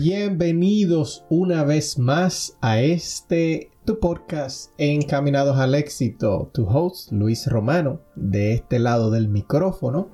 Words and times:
Bienvenidos 0.00 1.24
una 1.28 1.64
vez 1.64 1.98
más 1.98 2.56
a 2.60 2.80
este 2.80 3.72
tu 3.84 3.98
podcast 3.98 4.70
Encaminados 4.78 5.58
al 5.58 5.74
éxito. 5.74 6.52
Tu 6.54 6.64
host 6.68 7.10
Luis 7.10 7.48
Romano 7.48 8.02
de 8.14 8.52
este 8.52 8.78
lado 8.78 9.10
del 9.10 9.26
micrófono 9.26 10.08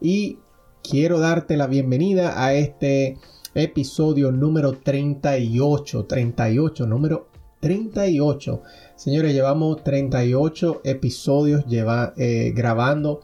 y 0.00 0.38
quiero 0.82 1.20
darte 1.20 1.58
la 1.58 1.66
bienvenida 1.66 2.42
a 2.42 2.54
este 2.54 3.18
episodio 3.54 4.32
número 4.32 4.78
38, 4.78 6.06
38, 6.06 6.86
número 6.86 7.28
38. 7.60 8.62
Señores, 8.94 9.34
llevamos 9.34 9.84
38 9.84 10.80
episodios 10.82 11.66
lleva, 11.66 12.14
eh, 12.16 12.54
grabando 12.56 13.20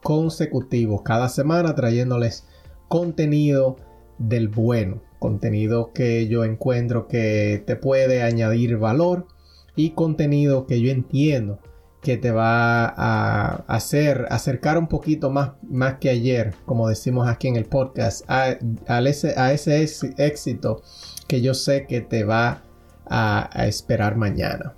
consecutivos 0.00 1.02
cada 1.02 1.28
semana 1.28 1.74
trayéndoles 1.74 2.46
contenido 2.86 3.74
del 4.18 4.46
bueno 4.48 5.02
contenido 5.18 5.92
que 5.92 6.28
yo 6.28 6.44
encuentro 6.44 7.08
que 7.08 7.62
te 7.66 7.76
puede 7.76 8.22
añadir 8.22 8.76
valor 8.76 9.26
y 9.74 9.90
contenido 9.90 10.66
que 10.66 10.80
yo 10.80 10.90
entiendo 10.90 11.60
que 12.02 12.16
te 12.16 12.30
va 12.30 12.86
a 12.86 13.64
hacer 13.66 14.26
acercar 14.30 14.78
un 14.78 14.86
poquito 14.86 15.30
más, 15.30 15.52
más 15.68 15.94
que 15.98 16.10
ayer, 16.10 16.54
como 16.64 16.88
decimos 16.88 17.28
aquí 17.28 17.48
en 17.48 17.56
el 17.56 17.64
podcast, 17.64 18.24
a, 18.28 18.56
ese, 19.00 19.84
éxito 20.16 20.82
que 21.26 21.40
yo 21.40 21.54
sé 21.54 21.86
que 21.86 22.00
te 22.00 22.24
va 22.24 22.62
a 23.08 23.66
esperar 23.66 24.16
mañana. 24.16 24.74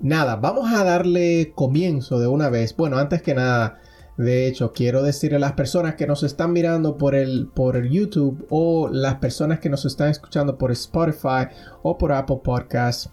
Nada, 0.00 0.36
vamos 0.36 0.72
a 0.72 0.84
darle 0.84 1.52
comienzo 1.56 2.20
de 2.20 2.28
una 2.28 2.48
vez. 2.50 2.76
Bueno, 2.76 2.98
antes 2.98 3.20
que 3.20 3.34
nada, 3.34 3.80
de 4.18 4.48
hecho, 4.48 4.72
quiero 4.72 5.04
decirle 5.04 5.36
a 5.36 5.40
las 5.40 5.52
personas 5.52 5.94
que 5.94 6.08
nos 6.08 6.24
están 6.24 6.52
mirando 6.52 6.98
por 6.98 7.14
el, 7.14 7.46
por 7.54 7.76
el 7.76 7.88
YouTube 7.88 8.44
o 8.50 8.88
las 8.88 9.14
personas 9.16 9.60
que 9.60 9.70
nos 9.70 9.84
están 9.84 10.10
escuchando 10.10 10.58
por 10.58 10.72
Spotify 10.72 11.46
o 11.84 11.96
por 11.96 12.10
Apple 12.10 12.40
Podcasts 12.42 13.10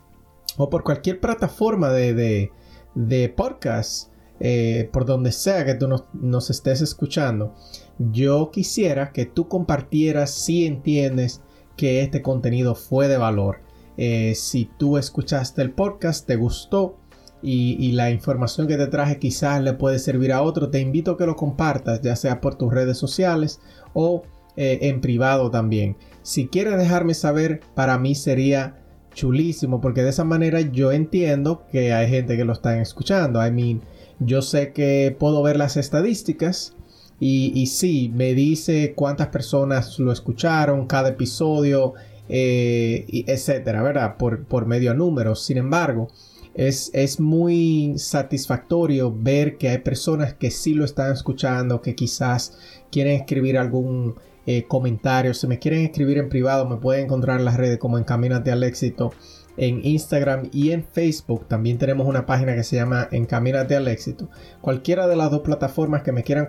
o 0.58 0.68
por 0.68 0.84
cualquier 0.84 1.20
plataforma 1.20 1.92
de, 1.92 2.50
de, 2.96 3.30
podcast, 3.30 4.12
eh, 4.40 4.90
por 4.92 5.06
donde 5.06 5.32
sea 5.32 5.64
que 5.64 5.76
tú 5.76 5.88
nos, 6.14 6.50
estés 6.50 6.82
escuchando, 6.82 7.54
yo 8.00 8.50
quisiera 8.50 9.12
que 9.12 9.28
tú 9.28 9.48
compartieras 9.48 10.32
si 10.32 10.66
entiendes 10.66 11.44
que 11.78 12.02
este 12.02 12.24
contenido 12.24 12.74
fue 12.74 13.08
de 13.08 13.18
valor. 13.18 13.60
Eh, 13.98 14.34
si 14.34 14.66
tú 14.80 14.98
escuchaste 14.98 15.62
el 15.62 15.72
podcast, 15.72 16.26
te 16.26 16.36
gustó, 16.36 16.98
y, 17.46 17.92
la 17.92 18.10
información 18.10 18.68
que 18.68 18.78
te 18.78 18.88
traje 18.88 19.20
quizás 19.20 19.62
le 19.62 19.74
puede 19.74 20.00
servir 20.00 20.34
a 20.34 20.42
otro, 20.42 20.70
te 20.70 20.80
invito 20.80 21.12
a 21.12 21.18
que 21.18 21.26
lo 21.26 21.36
compartas, 21.36 22.02
ya 22.02 22.16
sea 22.16 22.42
por 22.42 22.56
tus 22.56 22.74
redes 22.74 22.98
sociales 22.98 23.60
o 23.94 24.24
eh, 24.58 24.80
en 24.84 25.02
privado 25.02 25.52
también. 25.52 25.96
Si 26.24 26.48
quieres 26.48 26.78
dejarme 26.78 27.14
saber, 27.14 27.62
para 27.76 28.00
mí 28.00 28.16
sería 28.16 28.78
chulísimo, 29.14 29.80
porque 29.80 30.04
de 30.04 30.10
esa 30.10 30.24
manera 30.24 30.62
yo 30.62 30.92
entiendo 30.92 31.64
que 31.72 31.94
hay 31.94 32.10
gente 32.10 32.36
que 32.36 32.46
lo 32.46 32.54
está 32.54 32.80
escuchando. 32.82 33.46
I 33.46 33.52
mean, 33.52 33.82
yo 34.20 34.42
sé 34.42 34.74
que 34.74 35.16
puedo 35.18 35.44
ver 35.44 35.58
las 35.58 35.78
estadísticas. 35.78 36.76
Y, 37.18 37.68
sí, 37.68 38.12
me 38.14 38.34
dice 38.34 38.94
cuántas 38.94 39.28
personas 39.28 39.98
lo 40.00 40.12
escucharon, 40.12 40.86
cada 40.86 41.10
episodio, 41.10 41.94
eh, 42.28 43.06
etcétera, 43.26 43.82
¿verdad? 43.82 44.18
Por, 44.18 44.44
por 44.44 44.66
medio 44.66 44.92
a 44.92 44.94
números. 44.94 45.42
Sin 45.46 45.58
embargo, 45.58 46.10
es, 46.56 47.20
muy 47.20 47.94
satisfactorio 47.98 49.14
ver 49.16 49.58
que 49.58 49.70
hay 49.70 49.80
personas 49.80 50.34
que 50.34 50.52
sí 50.52 50.74
lo 50.74 50.86
están 50.86 51.12
escuchando, 51.12 51.82
que 51.82 51.96
quizás 51.96 52.58
quieren 52.92 53.20
escribir 53.20 53.58
algún 53.58 54.16
eh, 54.46 54.64
comentario. 54.64 55.34
Si 55.34 55.48
me 55.48 55.60
quieren 55.60 55.82
escribir 55.82 56.18
en 56.18 56.30
privado, 56.30 56.68
me 56.68 56.78
pueden 56.78 57.06
encontrar 57.06 57.40
en 57.40 57.46
las 57.46 57.58
redes 57.58 57.78
como 57.78 57.98
Encamínate 57.98 58.52
al 58.52 58.64
éxito 58.64 59.12
en 59.58 59.86
Instagram 59.86 60.50
y 60.54 60.72
en 60.72 60.86
Facebook. 60.86 61.48
También 61.48 61.78
tenemos 61.78 62.08
una 62.08 62.26
página 62.26 62.56
que 62.56 62.64
se 62.64 62.78
llama 62.78 63.08
Encamínate 63.12 63.76
al 63.76 63.88
éxito. 63.88 64.30
Cualquiera 64.62 65.08
de 65.08 65.16
las 65.16 65.32
dos 65.32 65.42
plataformas 65.42 66.04
que 66.04 66.12
me 66.14 66.24
quieran 66.24 66.48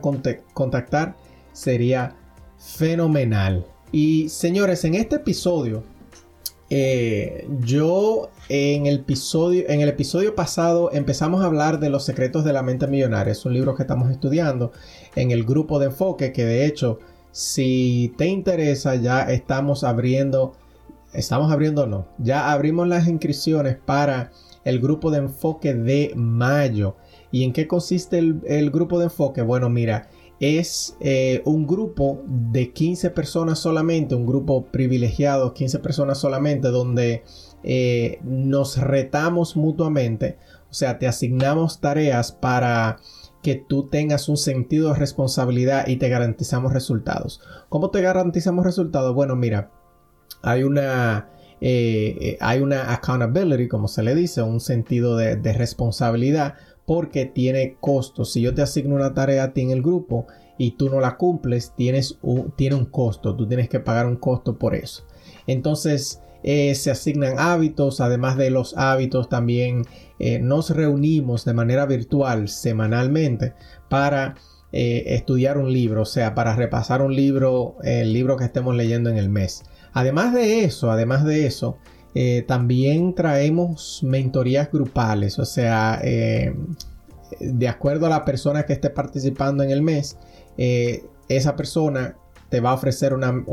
contactar 0.52 1.16
sería 1.52 2.16
fenomenal. 2.58 3.66
Y 3.90 4.28
señores, 4.28 4.84
en 4.84 4.94
este 4.94 5.16
episodio 5.16 5.82
eh, 6.68 7.46
yo 7.60 8.30
en 8.48 8.86
el, 8.86 8.96
episodio, 8.96 9.64
en 9.68 9.80
el 9.80 9.88
episodio 9.88 10.34
pasado 10.34 10.90
empezamos 10.92 11.42
a 11.42 11.46
hablar 11.46 11.78
de 11.78 11.90
los 11.90 12.04
secretos 12.04 12.44
de 12.44 12.52
la 12.52 12.62
mente 12.62 12.86
millonaria. 12.86 13.32
Es 13.32 13.44
un 13.44 13.54
libro 13.54 13.74
que 13.74 13.82
estamos 13.82 14.10
estudiando 14.10 14.72
en 15.14 15.30
el 15.30 15.44
grupo 15.44 15.78
de 15.78 15.86
enfoque 15.86 16.32
que 16.32 16.44
de 16.44 16.66
hecho 16.66 16.98
si 17.30 18.14
te 18.16 18.26
interesa 18.26 18.96
ya 18.96 19.30
estamos 19.30 19.84
abriendo, 19.84 20.54
estamos 21.12 21.52
abriendo 21.52 21.86
no, 21.86 22.08
ya 22.18 22.50
abrimos 22.50 22.88
las 22.88 23.06
inscripciones 23.06 23.76
para 23.76 24.32
el 24.64 24.80
grupo 24.80 25.10
de 25.10 25.18
enfoque 25.18 25.74
de 25.74 26.12
mayo. 26.16 26.96
¿Y 27.30 27.44
en 27.44 27.52
qué 27.52 27.68
consiste 27.68 28.18
el, 28.18 28.40
el 28.46 28.70
grupo 28.70 28.98
de 28.98 29.04
enfoque? 29.04 29.42
Bueno, 29.42 29.68
mira, 29.68 30.08
es 30.40 30.96
eh, 31.00 31.42
un 31.44 31.66
grupo 31.66 32.22
de 32.26 32.72
15 32.72 33.10
personas 33.10 33.58
solamente, 33.58 34.14
un 34.14 34.26
grupo 34.26 34.66
privilegiado, 34.66 35.54
15 35.54 35.78
personas 35.78 36.18
solamente, 36.18 36.68
donde 36.68 37.24
eh, 37.62 38.18
nos 38.22 38.76
retamos 38.78 39.56
mutuamente, 39.56 40.38
o 40.70 40.74
sea, 40.74 40.98
te 40.98 41.06
asignamos 41.06 41.80
tareas 41.80 42.32
para 42.32 42.98
que 43.42 43.54
tú 43.54 43.88
tengas 43.88 44.28
un 44.28 44.36
sentido 44.36 44.92
de 44.92 44.98
responsabilidad 44.98 45.86
y 45.86 45.96
te 45.96 46.08
garantizamos 46.08 46.72
resultados. 46.72 47.40
¿Cómo 47.68 47.90
te 47.90 48.02
garantizamos 48.02 48.64
resultados? 48.64 49.14
Bueno, 49.14 49.36
mira, 49.36 49.70
hay 50.42 50.62
una... 50.62 51.30
Eh, 51.62 52.36
hay 52.42 52.60
una 52.60 52.92
accountability, 52.92 53.66
como 53.66 53.88
se 53.88 54.02
le 54.02 54.14
dice, 54.14 54.42
un 54.42 54.60
sentido 54.60 55.16
de, 55.16 55.36
de 55.36 55.54
responsabilidad 55.54 56.56
porque 56.86 57.26
tiene 57.26 57.76
costos. 57.80 58.32
Si 58.32 58.40
yo 58.40 58.54
te 58.54 58.62
asigno 58.62 58.94
una 58.94 59.12
tarea 59.12 59.44
a 59.44 59.52
ti 59.52 59.62
en 59.62 59.70
el 59.70 59.82
grupo 59.82 60.26
y 60.56 60.72
tú 60.72 60.88
no 60.88 61.00
la 61.00 61.16
cumples, 61.16 61.74
tienes 61.76 62.18
un, 62.22 62.52
tiene 62.52 62.76
un 62.76 62.86
costo. 62.86 63.36
Tú 63.36 63.46
tienes 63.46 63.68
que 63.68 63.80
pagar 63.80 64.06
un 64.06 64.16
costo 64.16 64.56
por 64.56 64.74
eso. 64.74 65.04
Entonces 65.46 66.22
eh, 66.42 66.74
se 66.76 66.90
asignan 66.90 67.38
hábitos. 67.38 68.00
Además 68.00 68.36
de 68.36 68.50
los 68.50 68.76
hábitos, 68.78 69.28
también 69.28 69.84
eh, 70.18 70.38
nos 70.38 70.70
reunimos 70.70 71.44
de 71.44 71.54
manera 71.54 71.86
virtual 71.86 72.48
semanalmente 72.48 73.52
para 73.88 74.36
eh, 74.72 75.14
estudiar 75.14 75.58
un 75.58 75.72
libro, 75.72 76.02
o 76.02 76.06
sea, 76.06 76.34
para 76.34 76.54
repasar 76.54 77.02
un 77.02 77.14
libro, 77.14 77.76
el 77.82 78.12
libro 78.12 78.36
que 78.36 78.44
estemos 78.44 78.76
leyendo 78.76 79.10
en 79.10 79.16
el 79.16 79.28
mes. 79.28 79.64
Además 79.92 80.34
de 80.34 80.64
eso, 80.64 80.90
además 80.90 81.24
de 81.24 81.46
eso, 81.46 81.78
eh, 82.18 82.46
también 82.48 83.14
traemos 83.14 84.00
mentorías 84.02 84.72
grupales, 84.72 85.38
o 85.38 85.44
sea, 85.44 86.00
eh, 86.02 86.56
de 87.40 87.68
acuerdo 87.68 88.06
a 88.06 88.08
la 88.08 88.24
persona 88.24 88.64
que 88.64 88.72
esté 88.72 88.88
participando 88.88 89.62
en 89.62 89.70
el 89.70 89.82
mes, 89.82 90.16
eh, 90.56 91.04
esa 91.28 91.56
persona 91.56 92.16
te 92.48 92.60
va 92.60 92.70
a 92.70 92.74
ofrecer 92.74 93.12
una, 93.12 93.44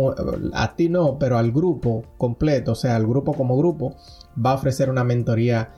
a 0.53 0.77
ti 0.77 0.87
no, 0.87 1.19
pero 1.19 1.37
al 1.37 1.51
grupo 1.51 2.05
completo, 2.17 2.71
o 2.71 2.75
sea, 2.75 2.95
al 2.95 3.05
grupo 3.05 3.33
como 3.33 3.57
grupo, 3.57 3.97
va 4.33 4.51
a 4.51 4.55
ofrecer 4.55 4.89
una 4.89 5.03
mentoría 5.03 5.73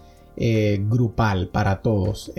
grupal 0.79 1.47
para 1.47 1.81
todos. 1.81 2.33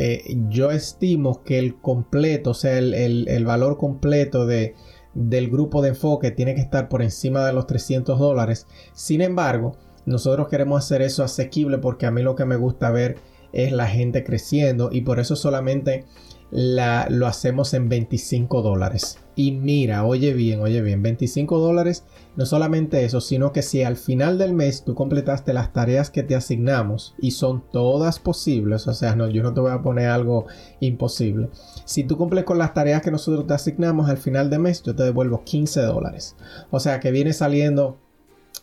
yo 0.50 0.70
estimo 0.70 1.43
que 1.43 1.59
el 1.59 1.81
completo, 1.81 2.50
o 2.50 2.55
sea, 2.55 2.79
el, 2.79 2.94
el 3.26 3.44
valor 3.47 3.79
completo 3.79 4.47
de, 4.47 4.75
del 5.15 5.50
grupo 5.50 5.81
de 5.82 5.88
enfoque 5.88 6.31
tiene 6.31 6.55
que 6.55 6.61
estar 6.61 6.88
por 6.91 7.03
encima 7.03 7.44
de 7.44 7.55
los 7.55 7.67
300 7.67 8.19
dólares. 8.19 8.67
Sin 8.93 9.23
embargo, 9.23 9.76
nosotros 10.06 10.49
queremos 10.49 10.85
hacer 10.85 11.03
eso 11.03 11.23
asequible 11.23 11.79
porque 11.79 12.06
a 12.06 12.11
mí 12.11 12.23
lo 12.23 12.37
que 12.37 12.44
me 12.44 12.56
gusta 12.56 12.91
ver 12.91 13.17
es 13.53 13.73
la 13.73 13.87
gente 13.87 14.25
creciendo 14.25 14.91
y 14.93 15.03
por 15.03 15.20
eso 15.20 15.37
solamente 15.37 16.05
lo 16.50 17.26
hacemos 17.26 17.75
en 17.75 17.88
25 17.88 18.62
dólares. 18.62 19.19
Y 19.35 19.53
mira, 19.53 20.05
oye 20.05 20.32
bien, 20.32 20.61
oye 20.61 20.81
bien, 20.81 21.03
25 21.03 21.58
dólares, 21.58 22.05
no 22.37 22.47
solamente 22.47 23.05
eso, 23.05 23.20
sino 23.20 23.53
que 23.53 23.61
si 23.62 23.82
al 23.82 23.97
final 23.97 24.38
del 24.38 24.55
mes 24.55 24.85
tú 24.85 24.94
completaste 24.94 25.53
las 25.53 25.73
tareas 25.73 26.08
que 26.11 26.23
te 26.23 26.35
asignamos 26.35 27.14
y 27.19 27.32
son 27.32 27.62
todas 27.70 28.19
posibles, 28.19 28.87
o 28.87 28.94
sea, 28.94 29.14
no, 29.14 29.29
yo 29.29 29.43
no 29.43 29.53
te 29.53 29.61
voy 29.61 29.73
a 29.73 29.82
poner 29.82 30.08
algo 30.08 30.47
imposible. 30.81 31.50
Si 31.85 32.05
tú 32.05 32.17
cumples 32.17 32.44
con 32.44 32.58
las 32.58 32.73
tareas 32.73 33.03
que 33.03 33.11
nosotros 33.11 33.47
te 33.47 33.55
asignamos 33.55 34.08
al 34.08 34.17
final 34.17 34.49
del 34.49 34.61
mes, 34.61 34.82
yo 34.82 34.94
te 34.94 35.03
devuelvo 35.03 35.44
15 35.44 35.82
dólares. 35.82 36.37
O 36.70 36.81
sea 36.81 37.00
que 37.00 37.11
viene 37.11 37.35
saliendo 37.35 37.99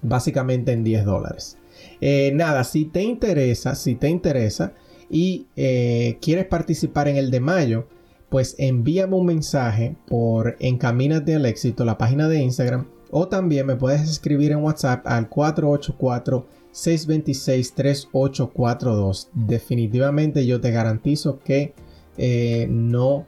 básicamente 0.04 0.72
en 0.72 0.84
10 0.84 1.06
dólares. 1.06 1.58
Eh, 2.02 2.32
nada, 2.36 2.64
si 2.64 2.86
te 2.86 3.02
interesa, 3.02 3.76
si 3.76 3.96
te 3.96 4.10
interesa 4.10 4.74
y 5.10 5.48
eh, 5.56 6.18
quieres 6.22 6.46
participar 6.46 7.08
en 7.08 7.18
el 7.18 7.32
de 7.32 7.40
mayo, 7.40 7.88
pues 8.30 8.56
envíame 8.58 9.16
un 9.16 9.26
mensaje 9.28 9.96
por 10.08 10.56
Encamínate 10.60 11.36
al 11.36 11.46
éxito, 11.46 11.86
la 11.86 11.98
página 11.98 12.28
de 12.28 12.42
Instagram, 12.42 12.88
o 13.12 13.28
también 13.28 13.68
me 13.68 13.76
puedes 13.76 14.02
escribir 14.02 14.52
en 14.52 14.64
WhatsApp 14.64 15.06
al 15.06 15.30
484 15.30 16.48
626 16.72 17.76
3842. 17.76 19.30
Definitivamente 19.34 20.48
yo 20.48 20.60
te 20.60 20.72
garantizo 20.72 21.40
que 21.40 21.76
eh, 22.18 22.68
no 22.70 23.26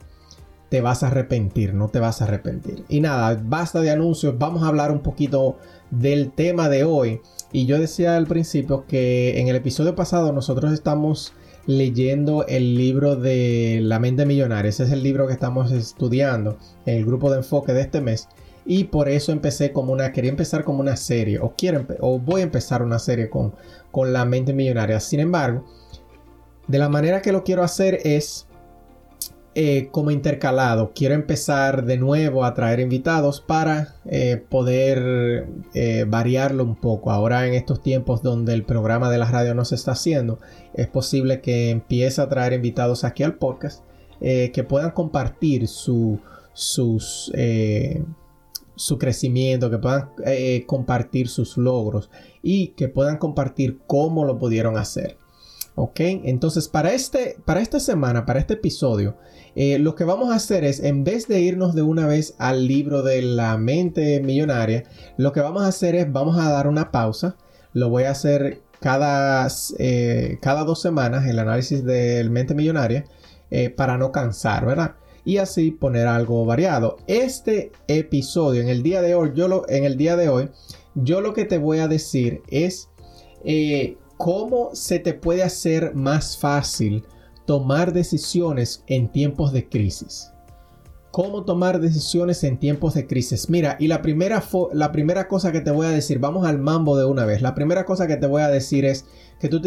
te 0.68 0.80
vas 0.80 1.04
a 1.04 1.06
arrepentir, 1.06 1.72
no 1.72 1.88
te 1.88 2.00
vas 2.00 2.20
a 2.20 2.24
arrepentir. 2.24 2.84
Y 2.88 3.00
nada, 3.00 3.40
basta 3.40 3.80
de 3.80 3.90
anuncios, 3.90 4.36
vamos 4.36 4.64
a 4.64 4.68
hablar 4.68 4.90
un 4.90 5.00
poquito 5.00 5.56
del 5.90 6.32
tema 6.32 6.68
de 6.68 6.84
hoy. 6.84 7.20
Y 7.52 7.66
yo 7.66 7.78
decía 7.78 8.16
al 8.16 8.26
principio 8.26 8.84
que 8.86 9.40
en 9.40 9.48
el 9.48 9.56
episodio 9.56 9.94
pasado 9.94 10.32
nosotros 10.32 10.72
estamos 10.72 11.32
leyendo 11.66 12.46
el 12.46 12.76
libro 12.76 13.16
de 13.16 13.80
La 13.82 13.98
mente 13.98 14.26
millonaria. 14.26 14.68
Ese 14.68 14.84
es 14.84 14.90
el 14.90 15.02
libro 15.02 15.26
que 15.26 15.32
estamos 15.32 15.72
estudiando 15.72 16.58
en 16.86 16.98
el 16.98 17.06
grupo 17.06 17.30
de 17.30 17.38
enfoque 17.38 17.72
de 17.72 17.82
este 17.82 18.00
mes. 18.00 18.28
Y 18.64 18.84
por 18.84 19.08
eso 19.08 19.30
empecé 19.30 19.72
como 19.72 19.92
una, 19.92 20.12
quería 20.12 20.30
empezar 20.30 20.64
como 20.64 20.80
una 20.80 20.96
serie, 20.96 21.38
o 21.38 21.54
quiero, 21.56 21.86
o 22.00 22.18
voy 22.18 22.40
a 22.40 22.44
empezar 22.44 22.82
una 22.82 22.98
serie 22.98 23.30
con, 23.30 23.54
con 23.92 24.12
la 24.12 24.24
mente 24.24 24.52
millonaria. 24.52 24.98
Sin 24.98 25.20
embargo, 25.20 25.64
de 26.66 26.78
la 26.78 26.88
manera 26.88 27.22
que 27.22 27.30
lo 27.30 27.44
quiero 27.44 27.62
hacer 27.62 28.00
es 28.02 28.48
eh, 29.58 29.88
como 29.90 30.10
intercalado. 30.10 30.92
Quiero 30.94 31.14
empezar 31.14 31.86
de 31.86 31.96
nuevo 31.96 32.44
a 32.44 32.52
traer 32.52 32.78
invitados 32.78 33.40
para 33.40 33.94
eh, 34.04 34.36
poder 34.50 35.48
eh, 35.72 36.04
variarlo 36.06 36.62
un 36.62 36.76
poco. 36.76 37.10
Ahora 37.10 37.46
en 37.46 37.54
estos 37.54 37.82
tiempos 37.82 38.22
donde 38.22 38.52
el 38.52 38.64
programa 38.64 39.10
de 39.10 39.16
la 39.16 39.24
radio 39.24 39.54
no 39.54 39.64
se 39.64 39.76
está 39.76 39.92
haciendo, 39.92 40.40
es 40.74 40.88
posible 40.88 41.40
que 41.40 41.70
empiece 41.70 42.20
a 42.20 42.28
traer 42.28 42.52
invitados 42.52 43.02
aquí 43.02 43.22
al 43.22 43.36
podcast 43.36 43.82
que 44.20 44.66
puedan 44.68 44.90
compartir 44.90 45.68
su, 45.68 46.20
su 46.52 46.98
crecimiento, 48.98 49.70
que 49.70 49.78
puedan 49.78 50.10
compartir 50.66 51.28
sus 51.28 51.56
logros 51.56 52.10
y 52.42 52.68
que 52.68 52.88
puedan 52.88 53.16
compartir 53.16 53.78
cómo 53.86 54.26
lo 54.26 54.38
pudieron 54.38 54.76
hacer. 54.76 55.16
¿Ok? 55.78 56.00
Entonces, 56.00 56.68
para, 56.68 56.94
este, 56.94 57.36
para 57.44 57.60
esta 57.60 57.80
semana, 57.80 58.24
para 58.24 58.40
este 58.40 58.54
episodio, 58.54 59.18
eh, 59.54 59.78
lo 59.78 59.94
que 59.94 60.04
vamos 60.04 60.30
a 60.30 60.36
hacer 60.36 60.64
es, 60.64 60.80
en 60.80 61.04
vez 61.04 61.28
de 61.28 61.40
irnos 61.40 61.74
de 61.74 61.82
una 61.82 62.06
vez 62.06 62.34
al 62.38 62.66
libro 62.66 63.02
de 63.02 63.20
la 63.20 63.58
mente 63.58 64.20
millonaria, 64.20 64.84
lo 65.18 65.32
que 65.32 65.40
vamos 65.40 65.62
a 65.62 65.68
hacer 65.68 65.94
es, 65.94 66.10
vamos 66.10 66.38
a 66.38 66.50
dar 66.50 66.66
una 66.66 66.90
pausa. 66.90 67.36
Lo 67.74 67.90
voy 67.90 68.04
a 68.04 68.12
hacer 68.12 68.62
cada, 68.80 69.46
eh, 69.78 70.38
cada 70.40 70.64
dos 70.64 70.80
semanas, 70.80 71.26
el 71.26 71.38
análisis 71.38 71.84
del 71.84 72.30
mente 72.30 72.54
millonaria, 72.54 73.04
eh, 73.50 73.68
para 73.68 73.98
no 73.98 74.12
cansar, 74.12 74.64
¿verdad? 74.64 74.94
Y 75.26 75.36
así 75.36 75.72
poner 75.72 76.06
algo 76.06 76.46
variado. 76.46 76.96
Este 77.06 77.70
episodio, 77.86 78.62
en 78.62 78.68
el 78.68 78.82
día 78.82 79.02
de 79.02 79.14
hoy, 79.14 79.32
yo 79.34 79.46
lo, 79.46 79.68
en 79.68 79.84
el 79.84 79.98
día 79.98 80.16
de 80.16 80.30
hoy, 80.30 80.48
yo 80.94 81.20
lo 81.20 81.34
que 81.34 81.44
te 81.44 81.58
voy 81.58 81.80
a 81.80 81.88
decir 81.88 82.40
es 82.48 82.88
cómo 84.16 84.70
se 84.74 84.98
te 84.98 85.14
puede 85.14 85.42
hacer 85.42 85.94
más 85.94 86.36
fácil 86.36 87.04
tomar 87.46 87.92
decisiones 87.92 88.82
en 88.86 89.08
tiempos 89.08 89.52
de 89.52 89.68
crisis. 89.68 90.32
¿Cómo 91.12 91.44
tomar 91.44 91.80
decisiones 91.80 92.44
en 92.44 92.58
tiempos 92.58 92.92
de 92.92 93.06
crisis? 93.06 93.48
Mira, 93.48 93.76
y 93.80 93.88
la 93.88 94.02
primera, 94.02 94.42
la 94.74 94.92
primera 94.92 95.28
cosa 95.28 95.50
que 95.50 95.62
te 95.62 95.70
voy 95.70 95.86
a 95.86 95.90
decir, 95.90 96.18
vamos 96.18 96.46
al 96.46 96.58
mambo 96.58 96.98
de 96.98 97.06
una 97.06 97.24
vez. 97.24 97.40
La 97.40 97.54
primera 97.54 97.86
cosa 97.86 98.06
que 98.06 98.18
te 98.18 98.26
voy 98.26 98.42
a 98.42 98.48
decir 98.48 98.84
es 98.84 99.06
que 99.40 99.48
tú 99.48 99.62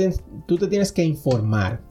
tú 0.46 0.58
te 0.58 0.68
tienes 0.68 0.92
que 0.92 1.04
informar. 1.04 1.89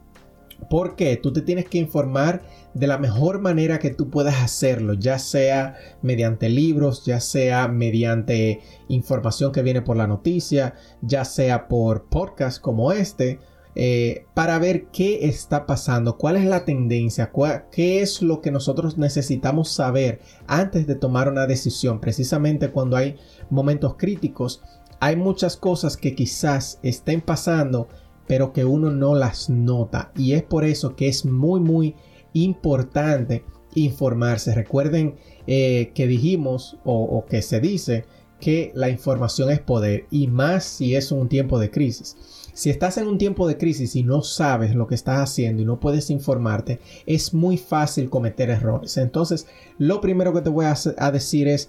¿Por 0.70 0.96
qué? 0.96 1.16
Tú 1.16 1.32
te 1.32 1.42
tienes 1.42 1.66
que 1.68 1.78
informar 1.78 2.42
de 2.74 2.86
la 2.86 2.98
mejor 2.98 3.40
manera 3.40 3.78
que 3.78 3.90
tú 3.90 4.10
puedas 4.10 4.42
hacerlo, 4.42 4.94
ya 4.94 5.18
sea 5.18 5.76
mediante 6.02 6.48
libros, 6.48 7.04
ya 7.04 7.20
sea 7.20 7.68
mediante 7.68 8.60
información 8.88 9.52
que 9.52 9.62
viene 9.62 9.82
por 9.82 9.96
la 9.96 10.06
noticia, 10.06 10.74
ya 11.00 11.24
sea 11.24 11.68
por 11.68 12.08
podcast 12.08 12.60
como 12.60 12.92
este, 12.92 13.40
eh, 13.74 14.26
para 14.34 14.58
ver 14.58 14.86
qué 14.86 15.28
está 15.28 15.64
pasando, 15.64 16.18
cuál 16.18 16.36
es 16.36 16.44
la 16.44 16.64
tendencia, 16.64 17.30
qué 17.70 18.00
es 18.02 18.22
lo 18.22 18.40
que 18.40 18.50
nosotros 18.50 18.98
necesitamos 18.98 19.70
saber 19.70 20.20
antes 20.46 20.86
de 20.86 20.96
tomar 20.96 21.28
una 21.28 21.46
decisión. 21.46 22.00
Precisamente 22.00 22.70
cuando 22.70 22.96
hay 22.96 23.16
momentos 23.50 23.94
críticos, 23.96 24.62
hay 25.00 25.16
muchas 25.16 25.56
cosas 25.56 25.96
que 25.96 26.14
quizás 26.14 26.80
estén 26.82 27.20
pasando 27.20 27.88
pero 28.28 28.52
que 28.52 28.64
uno 28.64 28.90
no 28.90 29.16
las 29.16 29.50
nota. 29.50 30.12
Y 30.14 30.34
es 30.34 30.44
por 30.44 30.64
eso 30.64 30.94
que 30.94 31.08
es 31.08 31.24
muy, 31.24 31.58
muy 31.58 31.96
importante 32.34 33.42
informarse. 33.74 34.54
Recuerden 34.54 35.16
eh, 35.46 35.90
que 35.94 36.06
dijimos 36.06 36.76
o, 36.84 37.24
que 37.28 37.42
se 37.42 37.58
dice 37.58 38.04
que 38.38 38.70
la 38.74 38.88
información 38.88 39.50
es 39.50 39.58
poder 39.58 40.06
y 40.10 40.28
más 40.28 40.62
si 40.62 40.94
es 40.94 41.10
un 41.10 41.28
tiempo 41.28 41.58
de 41.58 41.70
crisis. 41.70 42.16
Si 42.52 42.70
estás 42.70 42.98
en 42.98 43.08
un 43.08 43.18
tiempo 43.18 43.48
de 43.48 43.56
crisis 43.56 43.96
y 43.96 44.02
no 44.02 44.22
sabes 44.22 44.74
lo 44.74 44.86
que 44.86 44.94
estás 44.94 45.20
haciendo 45.20 45.62
y 45.62 45.64
no 45.64 45.80
puedes 45.80 46.10
informarte, 46.10 46.80
es 47.06 47.32
muy 47.32 47.56
fácil 47.56 48.10
cometer 48.10 48.50
errores. 48.50 48.96
Entonces, 48.96 49.46
lo 49.78 50.00
primero 50.00 50.32
que 50.32 50.42
te 50.42 50.50
voy 50.50 50.66
a 50.66 51.10
decir 51.12 51.48
es, 51.48 51.68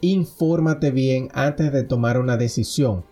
infórmate 0.00 0.92
bien 0.92 1.28
antes 1.32 1.72
de 1.72 1.82
tomar 1.82 2.18
una 2.18 2.36
decisión. 2.36 3.04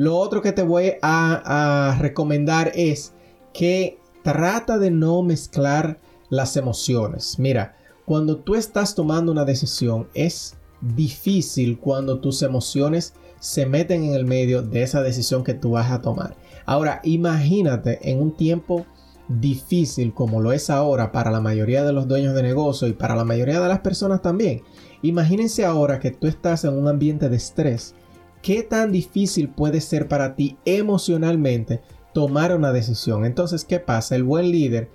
Lo 0.00 0.16
otro 0.16 0.40
que 0.40 0.52
te 0.52 0.62
voy 0.62 0.94
a, 1.02 1.94
recomendar 2.00 2.72
es 2.74 3.12
que 3.52 3.98
trata 4.22 4.78
de 4.78 4.90
no 4.90 5.22
mezclar 5.22 6.00
las 6.30 6.56
emociones. 6.56 7.38
Mira, 7.38 7.76
cuando 8.06 8.38
tú 8.38 8.54
estás 8.54 8.94
tomando 8.94 9.30
una 9.30 9.44
decisión 9.44 10.08
es 10.14 10.56
difícil 10.80 11.78
cuando 11.78 12.18
tus 12.18 12.40
emociones 12.40 13.12
se 13.40 13.66
meten 13.66 14.04
en 14.04 14.14
el 14.14 14.24
medio 14.24 14.62
de 14.62 14.84
esa 14.84 15.02
decisión 15.02 15.44
que 15.44 15.52
tú 15.52 15.72
vas 15.72 15.90
a 15.90 16.00
tomar. 16.00 16.34
Ahora, 16.64 17.02
imagínate 17.04 18.10
en 18.10 18.22
un 18.22 18.34
tiempo 18.34 18.86
difícil 19.28 20.14
como 20.14 20.40
lo 20.40 20.52
es 20.52 20.70
ahora 20.70 21.12
para 21.12 21.30
la 21.30 21.42
mayoría 21.42 21.84
de 21.84 21.92
los 21.92 22.08
dueños 22.08 22.34
de 22.34 22.42
negocio 22.42 22.88
y 22.88 22.94
para 22.94 23.14
la 23.14 23.26
mayoría 23.26 23.60
de 23.60 23.68
las 23.68 23.80
personas 23.80 24.22
también. 24.22 24.62
Imagínense 25.02 25.66
ahora 25.66 26.00
que 26.00 26.10
tú 26.10 26.26
estás 26.26 26.64
en 26.64 26.72
un 26.72 26.88
ambiente 26.88 27.28
de 27.28 27.36
estrés 27.36 27.94
qué 28.42 28.62
tan 28.62 28.92
difícil 28.92 29.48
puede 29.48 29.80
ser 29.80 30.08
para 30.08 30.34
ti 30.34 30.56
emocionalmente 30.64 31.80
tomar 32.12 32.54
una 32.54 32.72
decisión. 32.72 33.24
Entonces, 33.24 33.64
¿qué 33.64 33.80
pasa? 33.80 34.16
El 34.16 34.24
buen 34.24 34.50
líder 34.50 34.90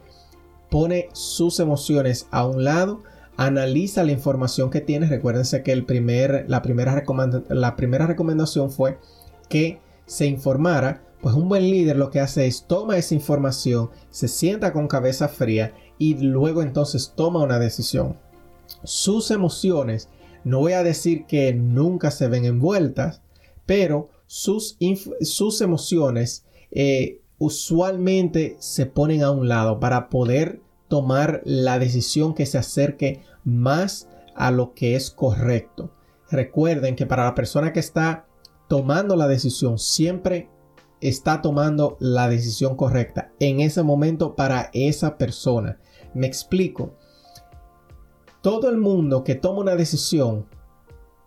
pone 0.70 1.10
sus 1.14 1.60
emociones 1.60 2.28
a 2.32 2.46
un 2.46 2.64
lado, 2.64 3.04
analiza 3.38 4.04
la 4.04 4.12
información 4.12 4.70
que 4.70 4.82
tiene. 4.82 5.08
Recuérdense 5.08 5.64
que 5.64 5.72
el 5.72 5.86
primer, 5.86 6.46
la, 6.48 6.62
primera 6.62 7.04
la 7.50 7.75
primera 7.75 8.08
recomendación 8.08 8.72
fue 8.72 8.98
que 9.50 9.80
se 10.06 10.25
informara. 10.25 11.02
Pues 11.22 11.36
un 11.36 11.50
buen 11.50 11.64
líder 11.64 11.96
lo 11.96 12.12
que 12.12 12.20
hace 12.20 12.46
es 12.46 12.66
toma 12.68 12.98
esa 12.98 13.16
información, 13.16 13.90
se 14.12 14.28
sienta 14.28 14.74
con 14.74 14.88
cabeza 14.88 15.28
fría 15.28 15.74
y 15.98 16.16
luego 16.16 16.62
entonces 16.62 17.14
toma 17.16 17.42
una 17.42 17.58
decisión. 17.58 18.18
Sus 18.84 19.32
emociones, 19.32 20.10
no 20.44 20.60
voy 20.60 20.74
a 20.74 20.84
decir 20.84 21.25
que 21.25 21.52
nunca 21.54 22.12
se 22.12 22.28
ven 22.28 22.46
envueltas, 22.46 23.22
pero 23.65 24.10
sus, 24.27 24.77
sus 25.22 25.62
emociones 25.62 26.45
eh, 26.72 27.22
usualmente 27.38 28.55
se 28.60 28.86
ponen 28.86 29.24
a 29.24 29.31
un 29.31 29.48
lado 29.48 29.79
para 29.79 30.10
poder 30.10 30.62
tomar 30.88 31.41
la 31.45 31.79
decisión 31.79 32.34
que 32.34 32.45
se 32.45 32.57
acerque 32.57 33.22
más 33.43 34.07
a 34.36 34.51
lo 34.51 34.74
que 34.74 34.95
es 34.95 35.12
correcto. 35.12 35.91
Recuerden 36.29 36.95
que 36.95 37.05
para 37.05 37.25
la 37.25 37.36
persona 37.36 37.74
que 37.74 37.79
está 37.79 38.27
tomando 38.67 39.15
la 39.15 39.27
decisión 39.27 39.77
siempre 39.77 40.50
está 41.01 41.41
tomando 41.41 41.98
la 42.00 42.27
decisión 42.29 42.75
correcta 42.75 43.31
en 43.39 43.60
ese 43.60 43.84
momento 43.84 44.36
para 44.36 44.69
esa 44.74 45.17
persona. 45.17 45.79
Me 46.13 46.27
explico. 46.27 46.95
Todo 48.41 48.69
el 48.69 48.77
mundo 48.77 49.24
que 49.24 49.36
toma 49.36 49.62
una 49.62 49.75
decisión 49.75 50.48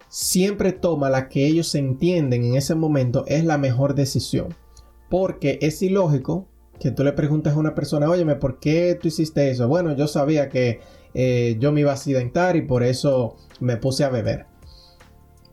siempre 0.08 0.72
toma 0.72 1.10
la 1.10 1.28
que 1.28 1.46
ellos 1.46 1.74
entienden 1.74 2.44
en 2.44 2.54
ese 2.54 2.74
momento 2.74 3.24
es 3.26 3.44
la 3.44 3.58
mejor 3.58 3.94
decisión. 3.94 4.54
Porque 5.08 5.58
es 5.62 5.82
ilógico 5.82 6.46
que 6.78 6.90
tú 6.90 7.02
le 7.02 7.12
preguntas 7.12 7.54
a 7.54 7.58
una 7.58 7.74
persona, 7.74 8.08
óyeme, 8.08 8.36
¿por 8.36 8.60
qué 8.60 8.96
tú 9.00 9.08
hiciste 9.08 9.50
eso? 9.50 9.68
Bueno, 9.68 9.96
yo 9.96 10.06
sabía 10.06 10.48
que 10.48 10.80
eh, 11.14 11.56
yo 11.58 11.72
me 11.72 11.80
iba 11.80 11.90
a 11.90 11.94
accidentar 11.94 12.56
y 12.56 12.62
por 12.62 12.82
eso 12.82 13.36
me 13.60 13.76
puse 13.76 14.04
a 14.04 14.10
beber. 14.10 14.46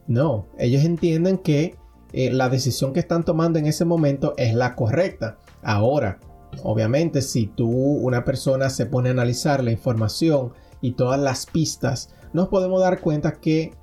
No, 0.07 0.47
ellos 0.59 0.83
entienden 0.83 1.39
que 1.39 1.75
eh, 2.13 2.31
la 2.31 2.49
decisión 2.49 2.93
que 2.93 2.99
están 2.99 3.25
tomando 3.25 3.57
en 3.57 3.65
ese 3.65 3.85
momento 3.85 4.35
es 4.37 4.53
la 4.53 4.75
correcta. 4.75 5.39
Ahora, 5.63 6.19
obviamente, 6.63 7.21
si 7.21 7.47
tú, 7.47 7.69
una 7.69 8.23
persona, 8.23 8.69
se 8.69 8.85
pone 8.85 9.09
a 9.09 9.13
analizar 9.13 9.63
la 9.63 9.71
información 9.71 10.53
y 10.81 10.91
todas 10.91 11.19
las 11.19 11.47
pistas, 11.47 12.13
nos 12.33 12.49
podemos 12.49 12.81
dar 12.81 13.01
cuenta 13.01 13.33
que 13.33 13.73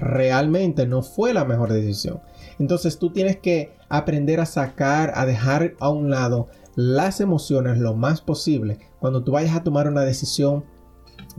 realmente 0.00 0.86
no 0.86 1.02
fue 1.02 1.32
la 1.32 1.44
mejor 1.44 1.72
decisión. 1.72 2.20
Entonces 2.58 2.98
tú 2.98 3.10
tienes 3.10 3.36
que 3.38 3.72
aprender 3.88 4.40
a 4.40 4.46
sacar, 4.46 5.12
a 5.14 5.26
dejar 5.26 5.74
a 5.80 5.90
un 5.90 6.10
lado 6.10 6.48
las 6.76 7.20
emociones 7.20 7.78
lo 7.78 7.94
más 7.94 8.20
posible 8.20 8.78
cuando 8.98 9.22
tú 9.22 9.32
vayas 9.32 9.54
a 9.54 9.62
tomar 9.62 9.88
una 9.88 10.02
decisión 10.02 10.64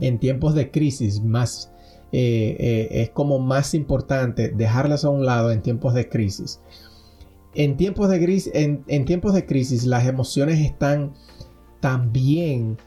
en 0.00 0.18
tiempos 0.18 0.54
de 0.54 0.70
crisis 0.70 1.22
más 1.22 1.72
eh, 2.12 2.56
eh, 2.58 2.88
es 3.02 3.10
como 3.10 3.38
más 3.38 3.74
importante 3.74 4.48
dejarlas 4.48 5.04
a 5.04 5.10
un 5.10 5.26
lado 5.26 5.50
en 5.50 5.60
tiempos 5.60 5.92
de 5.94 6.08
crisis 6.08 6.60
en 7.54 7.76
tiempos 7.76 8.08
de, 8.08 8.82
en 8.86 9.04
tiempos 9.04 9.34
de 9.34 9.44
crisis 9.44 9.84
las 9.84 10.06
emociones 10.06 10.60
están 10.60 11.12
también 11.80 12.78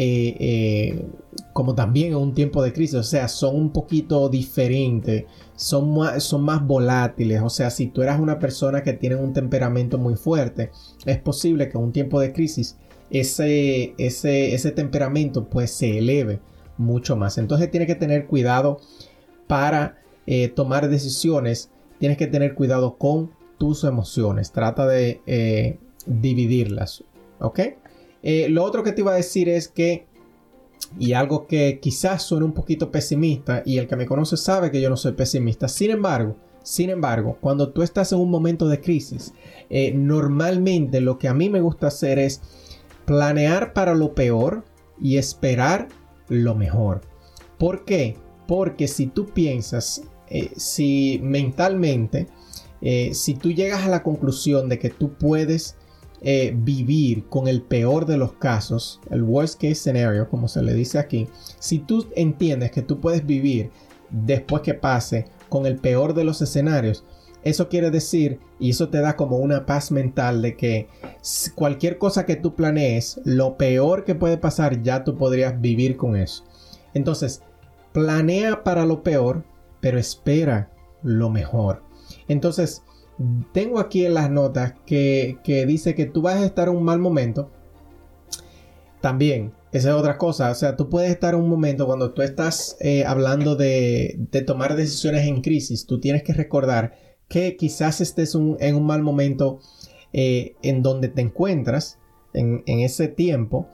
eh, 0.00 0.36
eh, 0.38 1.06
como 1.52 1.74
también 1.74 2.12
en 2.12 2.18
un 2.18 2.32
tiempo 2.32 2.62
de 2.62 2.72
crisis, 2.72 2.94
o 2.94 3.02
sea, 3.02 3.26
son 3.26 3.56
un 3.56 3.72
poquito 3.72 4.28
diferentes, 4.28 5.24
son 5.56 5.92
más, 5.92 6.22
son 6.22 6.44
más 6.44 6.64
volátiles, 6.64 7.42
o 7.42 7.50
sea, 7.50 7.68
si 7.70 7.88
tú 7.88 8.02
eras 8.02 8.20
una 8.20 8.38
persona 8.38 8.84
que 8.84 8.92
tiene 8.92 9.16
un 9.16 9.32
temperamento 9.32 9.98
muy 9.98 10.14
fuerte, 10.14 10.70
es 11.04 11.18
posible 11.18 11.68
que 11.68 11.78
en 11.78 11.82
un 11.82 11.90
tiempo 11.90 12.20
de 12.20 12.32
crisis 12.32 12.76
ese, 13.10 13.94
ese, 13.98 14.54
ese 14.54 14.70
temperamento 14.70 15.48
pues 15.48 15.72
se 15.72 15.98
eleve 15.98 16.38
mucho 16.76 17.16
más. 17.16 17.36
Entonces 17.36 17.68
tienes 17.68 17.88
que 17.88 17.96
tener 17.96 18.28
cuidado 18.28 18.78
para 19.48 19.98
eh, 20.28 20.46
tomar 20.46 20.88
decisiones, 20.88 21.70
tienes 21.98 22.18
que 22.18 22.28
tener 22.28 22.54
cuidado 22.54 22.98
con 22.98 23.32
tus 23.58 23.82
emociones, 23.82 24.52
trata 24.52 24.86
de 24.86 25.80
dividirlas, 26.06 27.02
¿ok? 27.40 27.60
Eh, 28.22 28.48
lo 28.48 28.64
otro 28.64 28.82
que 28.82 28.92
te 28.92 29.02
iba 29.02 29.12
a 29.12 29.16
decir 29.16 29.48
es 29.48 29.68
que, 29.68 30.06
y 30.98 31.12
algo 31.12 31.46
que 31.46 31.78
quizás 31.80 32.22
suene 32.22 32.46
un 32.46 32.52
poquito 32.52 32.90
pesimista, 32.90 33.62
y 33.64 33.78
el 33.78 33.86
que 33.86 33.96
me 33.96 34.06
conoce 34.06 34.36
sabe 34.36 34.70
que 34.70 34.80
yo 34.80 34.90
no 34.90 34.96
soy 34.96 35.12
pesimista, 35.12 35.68
sin 35.68 35.90
embargo, 35.90 36.36
sin 36.62 36.90
embargo, 36.90 37.38
cuando 37.40 37.70
tú 37.70 37.82
estás 37.82 38.12
en 38.12 38.18
un 38.18 38.30
momento 38.30 38.68
de 38.68 38.80
crisis, 38.80 39.32
eh, 39.70 39.92
normalmente 39.94 41.00
lo 41.00 41.18
que 41.18 41.28
a 41.28 41.34
mí 41.34 41.48
me 41.48 41.60
gusta 41.60 41.86
hacer 41.86 42.18
es 42.18 42.42
planear 43.04 43.72
para 43.72 43.94
lo 43.94 44.14
peor 44.14 44.64
y 45.00 45.16
esperar 45.16 45.88
lo 46.28 46.54
mejor. 46.54 47.00
¿Por 47.58 47.84
qué? 47.84 48.16
Porque 48.46 48.86
si 48.88 49.06
tú 49.06 49.26
piensas, 49.26 50.02
eh, 50.28 50.50
si 50.56 51.20
mentalmente, 51.22 52.26
si 53.12 53.34
tú 53.34 53.50
llegas 53.50 53.84
a 53.84 53.88
la 53.88 54.04
conclusión 54.04 54.68
de 54.68 54.78
que 54.78 54.88
tú 54.88 55.14
puedes 55.14 55.76
eh, 56.20 56.52
vivir 56.56 57.26
con 57.28 57.48
el 57.48 57.62
peor 57.62 58.06
de 58.06 58.16
los 58.16 58.32
casos, 58.32 59.00
el 59.10 59.22
worst 59.22 59.60
case 59.60 59.76
scenario, 59.76 60.28
como 60.28 60.48
se 60.48 60.62
le 60.62 60.74
dice 60.74 60.98
aquí, 60.98 61.28
si 61.58 61.78
tú 61.78 62.06
entiendes 62.16 62.72
que 62.72 62.82
tú 62.82 63.00
puedes 63.00 63.24
vivir 63.24 63.70
después 64.10 64.62
que 64.62 64.74
pase 64.74 65.26
con 65.48 65.66
el 65.66 65.76
peor 65.76 66.14
de 66.14 66.24
los 66.24 66.42
escenarios, 66.42 67.04
eso 67.44 67.68
quiere 67.68 67.90
decir, 67.90 68.40
y 68.58 68.70
eso 68.70 68.88
te 68.88 69.00
da 69.00 69.16
como 69.16 69.38
una 69.38 69.64
paz 69.64 69.92
mental 69.92 70.42
de 70.42 70.56
que 70.56 70.88
cualquier 71.54 71.98
cosa 71.98 72.26
que 72.26 72.36
tú 72.36 72.54
planees, 72.54 73.20
lo 73.24 73.56
peor 73.56 74.04
que 74.04 74.14
puede 74.14 74.38
pasar, 74.38 74.82
ya 74.82 75.04
tú 75.04 75.16
podrías 75.16 75.60
vivir 75.60 75.96
con 75.96 76.16
eso. 76.16 76.44
Entonces, 76.94 77.42
planea 77.92 78.64
para 78.64 78.84
lo 78.84 79.02
peor, 79.02 79.44
pero 79.80 79.98
espera 79.98 80.70
lo 81.02 81.30
mejor. 81.30 81.82
Entonces, 82.26 82.82
tengo 83.52 83.80
aquí 83.80 84.06
en 84.06 84.14
las 84.14 84.30
notas 84.30 84.74
que, 84.86 85.38
dice 85.66 85.94
que 85.94 86.06
tú 86.06 86.22
vas 86.22 86.36
a 86.36 86.46
estar 86.46 86.68
en 86.68 86.76
un 86.76 86.84
mal 86.84 86.98
momento. 86.98 87.50
También, 89.00 89.52
esa 89.72 89.90
es 89.90 89.94
otra 89.94 90.18
cosa. 90.18 90.50
O 90.50 90.54
sea, 90.54 90.76
tú 90.76 90.88
puedes 90.88 91.10
estar 91.10 91.34
en 91.34 91.40
un 91.40 91.48
momento 91.48 91.86
cuando 91.86 92.12
tú 92.12 92.22
estás 92.22 92.76
eh, 92.80 93.04
hablando 93.04 93.56
de, 93.56 94.28
tomar 94.46 94.76
decisiones 94.76 95.26
en 95.26 95.40
crisis. 95.40 95.86
Tú 95.86 96.00
tienes 96.00 96.22
que 96.22 96.32
recordar 96.32 96.94
que 97.28 97.56
quizás 97.56 98.00
estés 98.00 98.34
en 98.34 98.76
un 98.76 98.86
mal 98.86 99.02
momento 99.02 99.60
eh, 100.12 100.54
en 100.62 100.82
donde 100.82 101.08
te 101.08 101.20
encuentras 101.20 101.98
en, 102.32 102.62
en 102.66 102.80
ese 102.80 103.08
tiempo. 103.08 103.68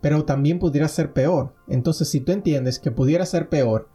Pero 0.00 0.24
también 0.24 0.58
pudiera 0.58 0.86
ser 0.86 1.12
peor. 1.12 1.54
Entonces, 1.66 2.08
si 2.08 2.20
tú 2.20 2.32
entiendes 2.32 2.78
que 2.78 2.90
pudiera 2.90 3.26
ser 3.26 3.48
peor, 3.48 3.88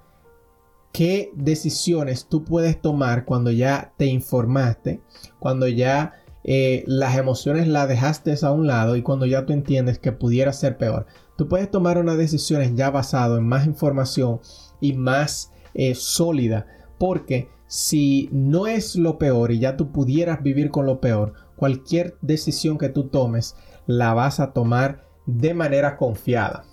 qué 0.92 1.32
decisiones 1.36 2.28
tú 2.28 2.44
puedes 2.44 2.82
tomar 2.82 3.26
cuando 3.26 3.52
ya 3.52 3.94
te 3.98 4.06
informaste, 4.06 5.02
cuando 5.40 5.68
ya 5.68 6.14
eh, 6.44 6.84
las 6.88 7.18
emociones 7.18 7.68
las 7.68 7.88
dejaste 7.88 8.36
a 8.42 8.52
un 8.52 8.68
lado 8.68 8.96
y 8.96 9.02
cuando 9.02 9.26
ya 9.26 9.46
tú 9.46 9.54
entiendes 9.54 10.00
que 10.00 10.12
pudiera 10.12 10.54
ser 10.54 10.78
peor. 10.78 11.06
Tú 11.38 11.48
puedes 11.48 11.70
tomar 11.70 11.98
unas 11.98 12.18
decisiones 12.18 12.76
ya 12.76 12.90
basado 12.90 13.38
en 13.38 13.48
más 13.48 13.66
información 13.66 14.40
y 14.82 14.94
más 14.94 15.52
eh, 15.74 15.96
sólida, 15.96 16.68
porque 16.98 17.50
si 17.68 18.30
no 18.32 18.68
es 18.68 18.96
lo 18.96 19.18
peor 19.18 19.52
y 19.52 19.60
ya 19.60 19.78
tú 19.78 19.92
pudieras 19.92 20.42
vivir 20.42 20.72
con 20.72 20.86
lo 20.86 21.00
peor, 21.00 21.34
cualquier 21.56 22.18
decisión 22.22 22.78
que 22.78 22.90
tú 22.90 23.10
tomes 23.10 23.56
la 23.86 24.14
vas 24.14 24.40
a 24.40 24.54
tomar 24.54 25.06
de 25.26 25.54
manera 25.54 25.98
confiada. 25.98 26.64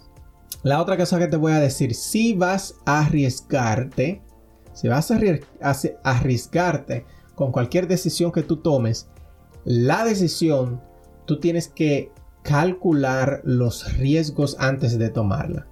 La 0.63 0.81
otra 0.81 0.97
cosa 0.97 1.19
que 1.19 1.29
te 1.29 1.37
voy 1.37 1.53
a 1.53 1.61
decir, 1.61 1.95
si 1.95 2.35
vas 2.35 2.75
a 2.85 3.01
arriesgarte, 3.01 4.23
si 4.73 4.89
vas 4.89 5.11
a 5.11 5.19
arriesgarte 6.03 7.07
con 7.35 7.53
cualquier 7.53 7.87
decisión 7.87 8.33
que 8.33 8.43
tú 8.43 8.57
tomes, 8.57 9.09
la 9.65 10.05
decisión 10.05 10.81
tú 11.27 11.41
tienes 11.41 11.69
que 11.69 12.11
calcular 12.43 13.41
los 13.45 13.97
riesgos 13.97 14.57
antes 14.59 14.99
de 14.99 15.09
tomarla 15.11 15.67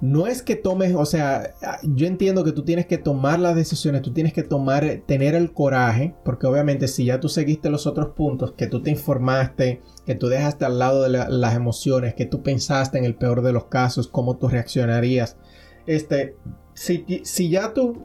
no 0.00 0.26
es 0.26 0.42
que 0.42 0.56
tomes, 0.56 0.94
o 0.94 1.06
sea, 1.06 1.54
yo 1.82 2.06
entiendo 2.06 2.44
que 2.44 2.52
tú 2.52 2.64
tienes 2.64 2.86
que 2.86 2.98
tomar 2.98 3.38
las 3.38 3.56
decisiones, 3.56 4.02
tú 4.02 4.12
tienes 4.12 4.32
que 4.32 4.42
tomar, 4.42 5.02
tener 5.06 5.34
el 5.34 5.52
coraje, 5.52 6.14
porque 6.24 6.46
obviamente 6.46 6.88
si 6.88 7.06
ya 7.06 7.20
tú 7.20 7.28
seguiste 7.28 7.70
los 7.70 7.86
otros 7.86 8.10
puntos, 8.10 8.52
que 8.52 8.66
tú 8.66 8.82
te 8.82 8.90
informaste, 8.90 9.80
que 10.04 10.14
tú 10.14 10.28
dejaste 10.28 10.64
al 10.64 10.78
lado 10.78 11.02
de 11.02 11.08
las 11.08 11.54
emociones, 11.54 12.14
que 12.14 12.26
tú 12.26 12.42
pensaste 12.42 12.98
en 12.98 13.04
el 13.04 13.14
peor 13.14 13.42
de 13.42 13.52
los 13.52 13.66
casos, 13.66 14.08
cómo 14.08 14.36
tú 14.36 14.48
reaccionarías, 14.48 15.36
este, 15.86 16.36
si, 16.74 17.04
si 17.24 17.48
ya 17.48 17.72
tú, 17.72 18.04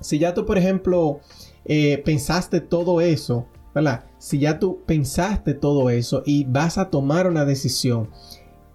si 0.00 0.18
ya 0.18 0.34
tú, 0.34 0.46
por 0.46 0.58
ejemplo, 0.58 1.20
eh, 1.64 2.02
pensaste 2.04 2.60
todo 2.60 3.00
eso, 3.00 3.46
¿verdad? 3.74 4.04
Si 4.18 4.38
ya 4.38 4.58
tú 4.58 4.82
pensaste 4.86 5.54
todo 5.54 5.90
eso 5.90 6.22
y 6.24 6.44
vas 6.44 6.78
a 6.78 6.90
tomar 6.90 7.26
una 7.26 7.44
decisión, 7.44 8.10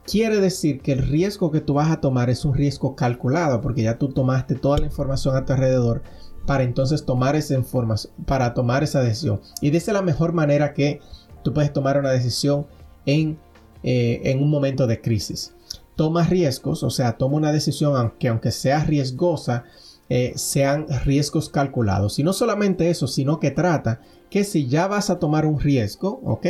quiere 0.10 0.40
decir 0.40 0.82
que 0.82 0.94
el 0.94 1.08
riesgo 1.08 1.52
que 1.52 1.62
tú 1.62 1.76
vas 1.76 1.92
a 1.92 2.02
tomar 2.02 2.30
es 2.30 2.44
un 2.44 2.56
riesgo 2.56 2.96
calculado, 2.96 3.62
porque 3.62 3.84
ya 3.84 3.98
tú 3.98 4.10
tomaste 4.10 4.56
toda 4.56 4.80
la 4.80 4.86
información 4.86 5.36
a 5.36 5.46
tu 5.46 5.54
alrededor 5.54 6.02
para 6.46 6.64
entonces 6.64 7.06
tomar 7.06 7.36
esa 7.36 7.54
información, 7.54 8.14
para 8.26 8.54
tomar 8.54 8.84
esa 8.84 9.02
decisión. 9.02 9.40
Y 9.62 9.76
es 9.76 9.88
la 9.88 10.02
mejor 10.02 10.34
manera 10.34 10.74
que 10.74 11.00
tú 11.44 11.54
puedes 11.54 11.72
tomar 11.72 12.00
una 12.00 12.12
decisión 12.12 12.66
en, 13.06 13.38
eh, 13.84 14.22
en 14.24 14.42
un 14.42 14.50
momento 14.50 14.88
de 14.88 15.00
crisis. 15.00 15.54
Toma 15.96 16.24
riesgos, 16.24 16.82
o 16.82 16.90
sea, 16.90 17.18
toma 17.18 17.38
una 17.38 17.52
decisión 17.52 17.96
aunque 17.96 18.30
aunque 18.30 18.52
sea 18.52 18.84
riesgosa, 18.84 19.66
eh, 20.10 20.34
sean 20.36 20.88
riesgos 21.06 21.50
calculados. 21.50 22.18
Y 22.18 22.24
no 22.24 22.34
solamente 22.34 22.90
eso, 22.90 23.06
sino 23.06 23.40
que 23.40 23.52
trata 23.52 24.02
que 24.32 24.44
si 24.44 24.68
ya 24.68 24.88
vas 24.88 25.12
a 25.12 25.20
tomar 25.20 25.46
un 25.46 25.60
riesgo, 25.60 26.20
¿ok? 26.24 26.48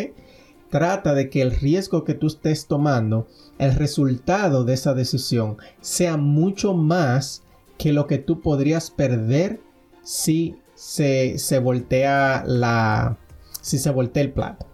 Trata 0.70 1.14
de 1.14 1.30
que 1.30 1.42
el 1.42 1.52
riesgo 1.52 2.04
que 2.04 2.14
tú 2.14 2.28
estés 2.28 2.68
tomando, 2.68 3.28
el 3.58 3.74
resultado 3.76 4.64
de 4.64 4.74
esa 4.74 4.94
decisión, 4.94 5.58
sea 5.82 6.18
mucho 6.18 6.74
más 6.74 7.44
que 7.78 7.92
lo 7.94 8.08
que 8.08 8.20
tú 8.20 8.42
podrías 8.42 8.92
perder 8.92 9.62
si 10.04 10.58
se, 10.76 11.40
se 11.40 11.60
voltea 11.60 12.44
la. 12.46 13.18
si 13.62 13.80
se 13.80 13.90
voltea 13.90 14.24
el 14.24 14.32
plato. 14.32 14.70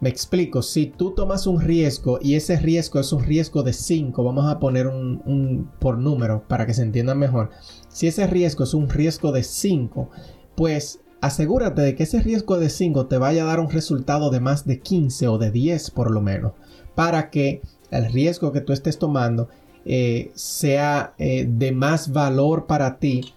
Me 0.00 0.08
explico, 0.08 0.62
si 0.62 0.86
tú 0.86 1.10
tomas 1.10 1.48
un 1.48 1.60
riesgo 1.60 2.20
y 2.22 2.34
ese 2.34 2.56
riesgo 2.56 3.00
es 3.00 3.12
un 3.12 3.24
riesgo 3.24 3.64
de 3.64 3.72
5, 3.72 4.22
vamos 4.22 4.46
a 4.46 4.60
poner 4.60 4.86
un, 4.86 5.72
por 5.80 5.98
número 5.98 6.44
para 6.46 6.66
que 6.66 6.74
se 6.74 6.82
entienda 6.82 7.16
mejor. 7.16 7.50
Si 7.88 8.06
ese 8.06 8.28
riesgo 8.28 8.62
es 8.62 8.74
un 8.74 8.88
riesgo 8.88 9.32
de 9.32 9.42
5, 9.42 10.08
pues 10.54 11.00
asegúrate 11.20 11.82
de 11.82 11.94
que 11.94 12.04
ese 12.04 12.20
riesgo 12.20 12.58
de 12.58 12.70
5 12.70 13.06
te 13.06 13.18
vaya 13.18 13.42
a 13.42 13.46
dar 13.46 13.60
un 13.60 13.70
resultado 13.70 14.30
de 14.30 14.40
más 14.40 14.66
de 14.66 14.80
15 14.80 15.28
o 15.28 15.38
de 15.38 15.50
10 15.50 15.90
por 15.90 16.10
lo 16.10 16.20
menos, 16.20 16.52
para 16.94 17.30
que 17.30 17.62
el 17.90 18.12
riesgo 18.12 18.52
que 18.52 18.60
tú 18.60 18.72
estés 18.72 18.98
tomando 18.98 19.48
eh, 19.84 20.30
sea 20.34 21.14
eh, 21.18 21.46
de 21.48 21.72
más 21.72 22.12
valor 22.12 22.66
para 22.66 22.98
ti 22.98 23.32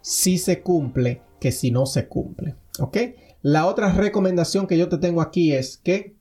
si 0.00 0.38
se 0.38 0.62
cumple 0.62 1.20
que 1.40 1.52
si 1.52 1.70
no 1.70 1.86
se 1.86 2.08
cumple. 2.08 2.54
¿Ok? 2.78 2.96
La 3.42 3.66
otra 3.66 3.92
recomendación 3.92 4.66
que 4.66 4.78
yo 4.78 4.88
te 4.88 4.98
tengo 4.98 5.20
aquí 5.20 5.52
es 5.52 5.76
que 5.78 6.16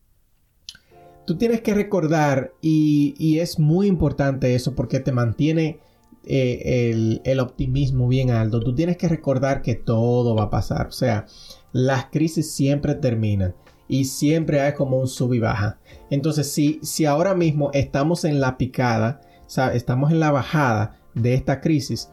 tú 1.25 1.37
tienes 1.37 1.61
que 1.61 1.73
recordar, 1.73 2.53
y, 2.61 3.39
es 3.39 3.59
muy 3.59 3.87
importante 3.87 4.55
eso 4.55 4.75
porque 4.75 4.99
te 4.99 5.11
mantiene 5.11 5.79
eh, 6.27 7.21
el, 7.23 7.39
optimismo 7.39 8.07
bien 8.07 8.31
alto. 8.31 8.59
Tú 8.59 8.73
tienes 8.75 8.97
que 8.97 9.07
recordar 9.07 9.61
que 9.61 9.75
todo 9.75 10.35
va 10.35 10.43
a 10.43 10.49
pasar. 10.49 10.87
O 10.87 10.91
sea, 10.91 11.25
las 11.71 12.05
crisis 12.05 12.51
siempre 12.51 12.95
terminan 12.95 13.55
y 13.87 14.05
siempre 14.05 14.61
hay 14.61 14.73
como 14.73 14.97
un 14.99 15.07
sub 15.07 15.33
y 15.33 15.39
baja. 15.39 15.79
Entonces, 16.09 16.51
si, 16.51 16.79
si 16.81 17.05
ahora 17.05 17.35
mismo 17.35 17.69
estamos 17.73 18.25
en 18.25 18.39
la 18.39 18.57
picada, 18.57 19.21
estamos 19.73 20.11
en 20.11 20.19
la 20.19 20.31
bajada 20.31 20.99
de 21.13 21.33
esta 21.33 21.61
crisis 21.61 22.09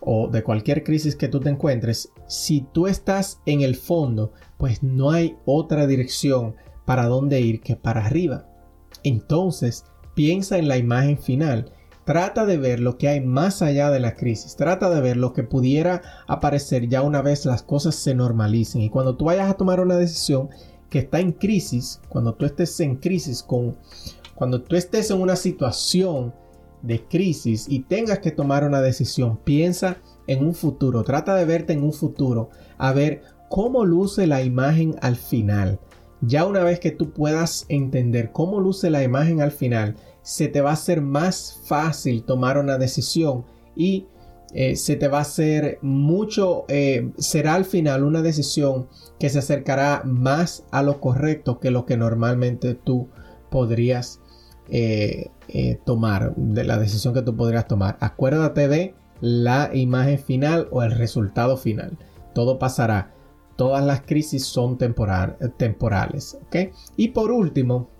o 0.00 0.28
de 0.28 0.42
cualquier 0.42 0.82
crisis 0.82 1.16
que 1.16 1.28
tú 1.28 1.40
te 1.40 1.50
encuentres, 1.50 2.12
si 2.26 2.66
tú 2.72 2.86
estás 2.86 3.40
en 3.46 3.60
el 3.60 3.76
fondo, 3.76 4.32
pues 4.56 4.82
no 4.82 5.10
hay 5.10 5.36
otra 5.44 5.86
dirección 5.86 6.54
para 6.84 7.06
dónde 7.06 7.40
ir 7.40 7.60
que 7.60 7.76
para 7.76 8.06
arriba. 8.06 8.46
Entonces, 9.02 9.84
piensa 10.14 10.58
en 10.58 10.68
la 10.68 10.76
imagen 10.76 11.18
final. 11.18 11.72
Trata 12.10 12.44
de 12.44 12.58
ver 12.58 12.80
lo 12.80 12.98
que 12.98 13.06
hay 13.06 13.20
más 13.20 13.62
allá 13.62 13.88
de 13.88 14.00
la 14.00 14.16
crisis. 14.16 14.56
Trata 14.56 14.90
de 14.90 15.00
ver 15.00 15.16
lo 15.16 15.32
que 15.32 15.44
pudiera 15.44 16.02
aparecer 16.26 16.88
ya 16.88 17.02
una 17.02 17.22
vez 17.22 17.44
las 17.46 17.62
cosas 17.62 17.94
se 17.94 18.16
normalicen. 18.16 18.82
Y 18.82 18.90
cuando 18.90 19.16
tú 19.16 19.26
vayas 19.26 19.48
a 19.48 19.54
tomar 19.54 19.78
una 19.78 19.96
decisión 19.96 20.48
que 20.88 20.98
está 20.98 21.20
en 21.20 21.30
crisis, 21.30 22.00
cuando 22.08 22.34
tú 22.34 22.46
estés 22.46 22.80
en 22.80 22.96
crisis 22.96 23.44
con, 23.44 23.76
cuando 24.34 24.60
tú 24.60 24.74
estés 24.74 25.12
en 25.12 25.20
una 25.20 25.36
situación 25.36 26.34
de 26.82 27.00
crisis 27.06 27.66
y 27.68 27.82
tengas 27.82 28.18
que 28.18 28.32
tomar 28.32 28.64
una 28.64 28.80
decisión, 28.80 29.38
piensa 29.44 29.98
en 30.26 30.44
un 30.44 30.54
futuro. 30.54 31.04
Trata 31.04 31.36
de 31.36 31.44
verte 31.44 31.74
en 31.74 31.84
un 31.84 31.92
futuro. 31.92 32.50
A 32.76 32.92
ver 32.92 33.22
cómo 33.48 33.84
luce 33.84 34.26
la 34.26 34.42
imagen 34.42 34.96
al 35.00 35.14
final. 35.14 35.78
Ya 36.22 36.44
una 36.44 36.64
vez 36.64 36.80
que 36.80 36.90
tú 36.90 37.12
puedas 37.12 37.66
entender 37.68 38.32
cómo 38.32 38.58
luce 38.58 38.90
la 38.90 39.04
imagen 39.04 39.40
al 39.40 39.52
final, 39.52 39.94
se 40.22 40.48
te 40.48 40.60
va 40.60 40.70
a 40.70 40.74
hacer 40.74 41.00
más 41.00 41.60
fácil 41.64 42.24
tomar 42.24 42.58
una 42.58 42.78
decisión 42.78 43.44
y 43.76 44.06
eh, 44.52 44.76
se 44.76 44.96
te 44.96 45.08
va 45.08 45.18
a 45.18 45.22
hacer 45.22 45.78
mucho, 45.80 46.64
eh, 46.68 47.12
será 47.18 47.54
al 47.54 47.64
final 47.64 48.04
una 48.04 48.20
decisión 48.20 48.88
que 49.18 49.28
se 49.28 49.38
acercará 49.38 50.02
más 50.04 50.64
a 50.72 50.82
lo 50.82 51.00
correcto 51.00 51.60
que 51.60 51.70
lo 51.70 51.86
que 51.86 51.96
normalmente 51.96 52.74
tú 52.74 53.08
podrías 53.50 54.20
eh, 54.68 55.30
tomar, 55.84 56.34
de 56.36 56.64
la 56.64 56.78
decisión 56.78 57.14
que 57.14 57.22
tú 57.22 57.36
podrías 57.36 57.66
tomar. 57.66 57.96
Acuérdate 58.00 58.68
de 58.68 58.94
la 59.20 59.70
imagen 59.72 60.18
final 60.18 60.68
o 60.70 60.82
el 60.82 60.92
resultado 60.92 61.56
final. 61.56 61.98
Todo 62.34 62.58
pasará 62.58 63.12
todas 63.60 63.84
las 63.84 64.00
crisis 64.00 64.46
son 64.46 64.78
temporales. 64.78 66.38
¿ok? 66.46 66.56
Y 66.96 67.08
por 67.08 67.30
último, 67.30 67.90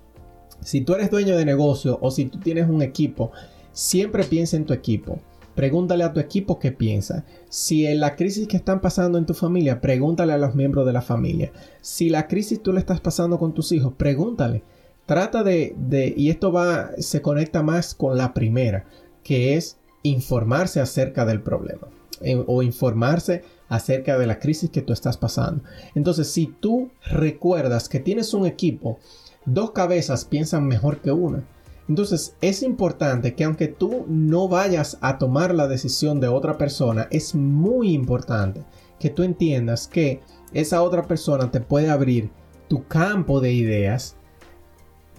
si 0.63 0.81
tú 0.81 0.95
eres 0.95 1.11
dueño 1.11 1.37
de 1.37 1.45
negocio 1.45 1.99
o 2.01 2.11
si 2.11 2.27
tú 2.27 2.39
tienes 2.39 2.69
un 2.69 2.83
equipo, 2.83 3.33
siempre 3.73 4.25
piensa 4.25 4.57
en 4.57 4.67
tu 4.67 4.73
equipo. 4.73 5.19
Pregúntale 5.55 6.05
a 6.05 6.13
tu 6.13 6.21
equipo 6.21 6.59
qué 6.59 6.73
piensa. 6.73 7.25
Si 7.49 7.87
en 7.87 8.01
la 8.01 8.17
crisis 8.17 8.49
que 8.49 8.57
están 8.57 8.81
pasando 8.81 9.19
en 9.19 9.27
tu 9.27 9.35
familia, 9.35 9.81
pregúntale 9.81 10.33
a 10.33 10.39
los 10.39 10.55
miembros 10.55 10.87
de 10.87 10.93
la 10.93 11.03
familia. 11.03 11.53
Si 11.81 12.09
la 12.09 12.29
crisis 12.29 12.63
tú 12.63 12.73
le 12.73 12.81
estás 12.81 13.01
pasando 13.01 13.39
con 13.39 13.53
tus 13.53 13.73
hijos, 13.73 13.93
pregúntale. 13.97 14.63
Trata 15.07 15.43
de, 15.43 15.75
de 15.77 16.15
y 16.17 16.31
esto 16.31 16.53
va, 16.53 16.91
se 16.99 17.21
conecta 17.21 17.63
más 17.63 17.95
con 17.95 18.17
la 18.17 18.33
primera, 18.33 18.87
que 19.25 19.57
es 19.57 19.77
informarse 20.03 20.81
acerca 20.81 21.27
del 21.27 21.43
problema 21.43 21.89
eh, 22.23 22.43
o 22.47 22.63
informarse 22.63 23.43
acerca 23.69 24.19
de 24.19 24.27
la 24.27 24.39
crisis 24.39 24.69
que 24.69 24.83
tú 24.83 24.93
estás 24.93 25.17
pasando. 25.17 25.63
Entonces, 25.95 26.31
si 26.31 26.47
tú 26.47 26.91
recuerdas 27.11 27.89
que 27.89 27.99
tienes 27.99 28.35
un 28.35 28.45
equipo, 28.45 28.99
dos 29.45 29.73
cabezas 29.73 30.25
piensan 30.25 30.67
mejor 30.67 30.99
que 30.99 31.13
una. 31.13 31.45
Entonces, 31.89 32.37
es 32.41 32.63
importante 32.63 33.35
que 33.35 33.45
aunque 33.45 33.67
tú 33.67 34.05
no 34.09 34.47
vayas 34.47 34.99
a 35.01 35.19
tomar 35.19 35.55
la 35.55 35.67
decisión 35.67 36.21
de 36.21 36.29
otra 36.29 36.57
persona, 36.57 37.09
es 37.11 37.35
muy 37.35 37.93
importante 37.93 38.63
que 39.01 39.11
tú 39.11 39.25
entiendas 39.25 39.89
que 39.89 40.21
esa 40.53 40.83
otra 40.83 41.07
persona 41.07 41.51
te 41.51 41.61
puede 41.61 41.91
abrir 41.91 42.31
tu 42.69 42.87
campo 42.87 43.41
de 43.41 43.53
ideas, 43.53 44.17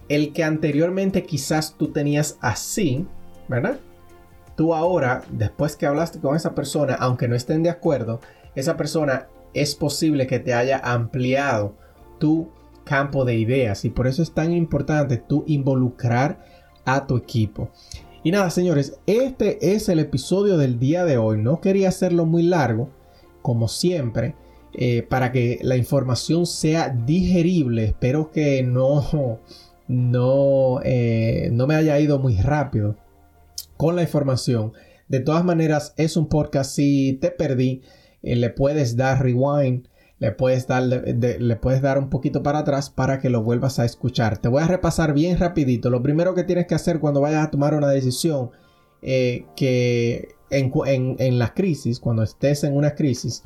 el 0.08 0.32
que 0.32 0.44
anteriormente 0.44 1.24
quizás 1.24 1.75
tú 1.78 1.90
tenías 1.92 2.38
así, 2.40 3.06
¿verdad? 3.50 3.80
Tú 4.56 4.74
ahora, 4.74 5.24
después 5.32 5.76
que 5.76 5.86
hablaste 5.86 6.19
con 6.19 6.36
esa 6.36 6.56
persona, 6.56 6.95
aunque 6.95 7.28
no 7.28 7.36
estén 7.36 7.63
de 7.63 7.69
acuerdo, 7.69 8.22
esa 8.56 8.78
persona 8.78 9.28
es 9.54 9.76
posible 9.76 10.28
que 10.28 10.39
te 10.39 10.54
haya 10.54 10.80
ampliado 10.80 11.76
tu 12.19 12.50
campo 12.84 13.26
de 13.26 13.36
ideas 13.36 13.86
y 13.86 13.89
por 13.89 14.08
eso 14.08 14.22
es 14.22 14.34
tan 14.34 14.54
importante 14.54 15.17
tú 15.17 15.44
involucrar 15.48 16.44
a 16.86 17.08
tu 17.08 17.17
equipo. 17.17 17.70
Y 18.24 18.32
nada, 18.32 18.50
señores, 18.52 19.00
este 19.08 19.74
es 19.74 19.89
el 19.89 20.00
episodio 20.00 20.58
del 20.58 20.78
día 20.78 21.06
de 21.06 21.17
hoy. 21.17 21.39
No 21.39 21.60
quería 21.60 21.89
hacerlo 21.89 22.26
muy 22.26 22.44
largo, 22.44 22.89
como 23.41 23.67
siempre, 23.67 24.36
eh, 24.74 25.02
para 25.02 25.32
que 25.32 25.60
la 25.63 25.76
información 25.76 26.46
sea 26.46 26.89
digerible. 26.89 27.86
Espero 27.86 28.32
que 28.32 28.62
no, 28.62 29.39
no, 29.88 30.80
eh, 30.84 31.50
no 31.52 31.65
me 31.65 31.76
haya 31.76 32.00
ido 32.00 32.20
muy 32.20 32.38
rápido 32.38 32.96
con 33.76 33.96
la 33.96 34.04
información. 34.04 34.74
De 35.08 35.20
todas 35.20 35.44
maneras, 35.44 35.94
es 35.98 36.15
un 36.15 36.28
podcast. 36.28 36.76
Si 36.76 37.17
te 37.20 37.32
perdí, 37.32 37.82
eh, 38.22 38.36
le 38.36 38.52
puedes 38.52 38.96
dar 38.96 39.24
rewind, 39.24 39.88
le 40.21 40.31
puedes 40.31 40.67
dar, 40.67 40.84
le 40.84 41.55
puedes 41.55 41.81
dar 41.81 41.97
un 41.97 42.12
poquito 42.12 42.43
para 42.43 42.60
atrás 42.60 42.91
para 42.91 43.19
que 43.19 43.31
lo 43.31 43.41
vuelvas 43.41 43.79
a 43.79 43.86
escuchar. 43.86 44.38
Te 44.38 44.49
voy 44.49 44.62
a 44.62 44.67
repasar 44.67 45.13
bien 45.13 45.39
rapidito. 45.39 45.89
Lo 45.89 46.03
primero 46.03 46.36
que 46.36 46.43
tienes 46.43 46.67
que 46.67 46.75
hacer 46.75 46.99
cuando 46.99 47.21
vayas 47.21 47.47
a 47.47 47.49
tomar 47.49 47.73
una 47.73 47.88
decisión 47.88 48.51
eh, 49.01 49.47
que 49.55 50.36
en, 50.51 50.71
en 51.17 51.39
la 51.39 51.55
crisis, 51.55 51.99
cuando 51.99 52.21
estés 52.21 52.63
en 52.63 52.77
una 52.77 52.93
crisis, 52.93 53.43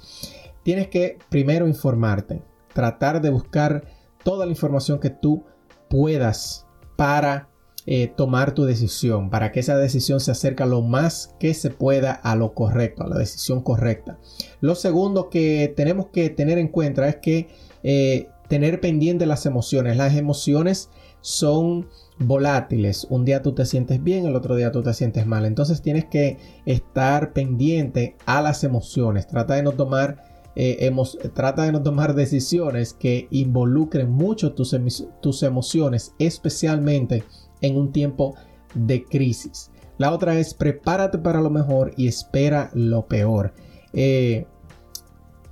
tienes 0.64 0.90
que 0.90 1.18
primero 1.30 1.66
informarte, 1.66 2.42
tratar 2.74 3.22
de 3.22 3.30
buscar 3.30 3.86
toda 4.26 4.46
la 4.46 4.52
información 4.52 5.00
que 5.00 5.12
tú 5.12 5.46
puedas 5.90 6.68
para 6.98 7.48
eh, 7.88 8.08
tomar 8.08 8.56
tu 8.56 8.66
decisión, 8.66 9.30
para 9.30 9.52
que 9.52 9.60
esa 9.60 9.78
decisión 9.78 10.20
se 10.20 10.32
acerque 10.32 10.66
lo 10.66 10.82
más 10.82 11.36
que 11.40 11.54
se 11.54 11.70
pueda 11.70 12.14
a 12.14 12.36
lo 12.36 12.56
correcto, 12.56 13.04
a 13.04 13.08
la 13.08 13.18
decisión 13.18 13.62
correcta. 13.62 14.18
Lo 14.60 14.74
segundo 14.74 15.30
que 15.30 15.72
tenemos 15.76 16.08
que 16.08 16.32
tener 16.32 16.58
en 16.58 16.70
cuenta 16.70 17.08
es 17.08 17.18
que 17.18 17.48
eh, 17.84 18.28
tener 18.48 18.82
pendiente 18.82 19.28
las 19.28 19.46
emociones. 19.46 19.98
Las 19.98 20.16
emociones 20.16 20.90
son 21.22 21.88
volátiles. 22.18 23.06
Un 23.12 23.24
día 23.24 23.44
tú 23.44 23.54
te 23.54 23.66
sientes 23.66 24.04
bien, 24.04 24.26
el 24.26 24.36
otro 24.36 24.56
día 24.56 24.72
tú 24.72 24.82
te 24.82 24.94
sientes 24.94 25.28
mal. 25.28 25.46
Entonces 25.46 25.84
tienes 25.84 26.06
que 26.06 26.40
estar 26.66 27.34
pendiente 27.34 28.16
a 28.26 28.42
las 28.42 28.64
emociones. 28.64 29.28
Trata 29.28 29.54
de 29.54 29.64
no 29.64 29.74
tomar 29.74 30.34
eh, 30.58 30.90
trata 31.34 31.64
de 31.64 31.74
no 31.74 31.84
tomar 31.84 32.16
decisiones 32.16 32.94
que 32.94 33.28
involucren 33.30 34.10
mucho 34.10 34.54
tus, 34.54 34.74
tus 35.22 35.44
emociones, 35.44 36.14
especialmente 36.18 37.26
en 37.62 37.78
un 37.78 37.92
tiempo 37.92 38.36
de 38.74 39.04
crisis. 39.04 39.72
La 39.98 40.12
otra 40.12 40.38
es 40.38 40.54
prepárate 40.54 41.18
para 41.18 41.42
lo 41.42 41.50
mejor 41.50 41.94
y 41.96 42.08
espera 42.08 42.70
lo 42.74 43.08
peor. 43.08 43.54
Eh, 43.94 44.46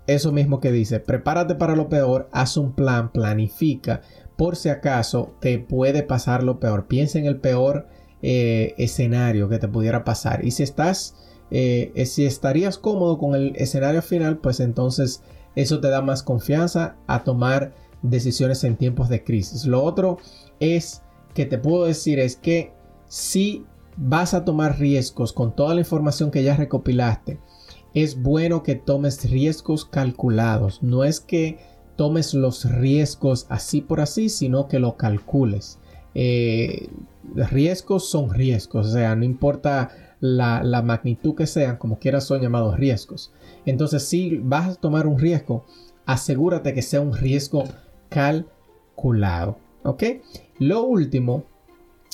eso 0.06 0.34
mismo 0.34 0.60
que 0.60 0.72
dice, 0.72 1.00
prepárate 1.00 1.56
para 1.56 1.76
lo 1.76 1.88
peor, 1.88 2.28
haz 2.34 2.58
un 2.58 2.74
plan, 2.74 3.12
planifica. 3.12 4.02
Por 4.36 4.56
si 4.56 4.70
acaso 4.70 5.36
te 5.39 5.60
puede 5.60 6.04
pasar 6.04 6.44
lo 6.44 6.60
peor. 6.60 6.88
Piensa 6.88 7.20
en 7.20 7.26
el 7.26 7.38
peor 7.38 7.88
eh, 8.22 8.74
escenario 8.78 9.48
que 9.48 9.60
te 9.60 9.68
pudiera 9.70 10.04
pasar. 10.04 10.44
Y 10.44 10.52
si 10.52 10.63
estás, 10.63 11.16
eh, 11.52 11.94
si 12.06 12.26
estarías 12.26 12.78
cómodo 12.78 13.18
con 13.18 13.36
el 13.36 13.56
escenario 13.56 14.02
final, 14.02 14.39
pues 14.39 14.60
entonces 14.60 15.22
eso 15.56 15.80
te 15.80 15.89
da 15.89 16.02
más 16.02 16.24
confianza 16.24 16.98
a 17.08 17.24
tomar 17.24 17.74
decisiones 18.02 18.63
en 18.66 18.76
tiempos 18.76 19.08
de 19.08 19.24
crisis. 19.24 19.66
Lo 19.66 19.84
otro 19.84 20.18
es 20.60 21.03
que 21.34 21.46
te 21.46 21.58
puedo 21.58 21.86
decir 21.86 22.19
es 22.19 22.36
que 22.36 22.72
si 23.08 23.65
vas 23.98 24.34
a 24.34 24.46
tomar 24.46 24.80
riesgos 24.80 25.34
con 25.34 25.56
toda 25.56 25.74
la 25.74 25.82
información 25.82 26.32
que 26.32 26.43
ya 26.43 26.56
recopilaste, 26.56 27.39
es 27.93 28.22
bueno 28.22 28.63
que 28.63 28.76
tomes 28.76 29.30
riesgos 29.30 29.86
calculados. 29.86 30.82
No 30.82 31.04
es 31.04 31.19
que 31.19 31.60
tomes 31.96 32.34
los 32.34 32.65
riesgos 32.65 33.46
así 33.50 33.82
por 33.82 34.02
así, 34.02 34.30
sino 34.30 34.67
que 34.67 34.80
lo 34.80 34.98
calcules. 34.98 35.80
Eh, 36.15 36.89
riesgos 37.36 38.10
son 38.10 38.34
riesgos, 38.34 38.88
o 38.88 38.91
sea, 38.91 39.15
no 39.15 39.24
importa 39.24 39.89
la, 40.19 40.62
la, 40.63 40.82
magnitud 40.82 41.36
que 41.36 41.48
sean, 41.48 41.78
como 41.78 41.98
quieras 41.98 42.26
son 42.26 42.41
llamados 42.41 42.78
riesgos. 42.78 43.32
Entonces, 43.65 44.04
si 44.04 44.38
vas 44.38 44.69
a 44.69 44.76
tomar 44.76 45.08
un 45.08 45.19
riesgo, 45.19 45.65
asegúrate 46.06 46.74
que 46.74 46.82
sea 46.82 47.02
un 47.02 47.13
riesgo 47.13 47.63
calculado. 48.10 49.58
¿Ok? 49.84 50.04
Lo 50.60 50.84
último, 50.84 51.46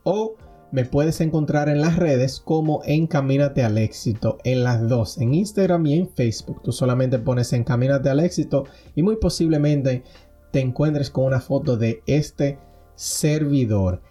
O 0.03 0.37
me 0.71 0.85
puedes 0.85 1.21
encontrar 1.21 1.69
en 1.69 1.81
las 1.81 1.97
redes 1.97 2.41
como 2.41 2.83
Encamínate 2.85 3.63
al 3.63 3.79
éxito, 3.79 4.39
en 4.45 4.65
las 4.65 4.89
dos, 4.89 5.19
en 5.19 5.33
Instagram 5.33 5.87
y 5.87 5.95
en 5.95 6.09
Facebook. 6.09 6.63
Tú 6.63 6.73
solamente 6.73 7.19
pones 7.19 7.53
Encamínate 7.53 8.11
al 8.11 8.21
éxito 8.21 8.65
y 8.95 9.03
muy 9.03 9.17
posiblemente 9.17 10.03
te 10.51 10.61
encuentres 10.61 11.11
con 11.11 11.27
una 11.27 11.41
foto 11.41 11.77
de 11.77 12.03
este 12.07 12.59
servidor. 12.97 14.03